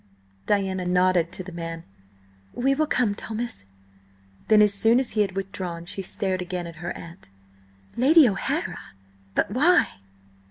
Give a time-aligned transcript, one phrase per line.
[0.47, 1.83] Diana nodded to the man.
[2.55, 3.67] "We will come, Thomas."
[4.47, 7.29] Then as soon as he had withdrawn, she stared again at her aunt.
[7.95, 8.79] "Lady O'Hara!
[9.35, 9.99] But why?"